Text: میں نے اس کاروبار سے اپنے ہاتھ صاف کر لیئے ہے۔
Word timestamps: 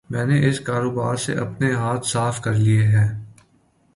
میں 0.09 0.25
نے 0.25 0.49
اس 0.49 0.59
کاروبار 0.59 1.15
سے 1.15 1.33
اپنے 1.33 1.73
ہاتھ 1.73 2.07
صاف 2.07 2.41
کر 2.41 2.53
لیئے 2.53 2.87
ہے۔ 2.87 3.07